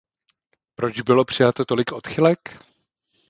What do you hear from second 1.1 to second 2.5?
přijato tolik odchylek?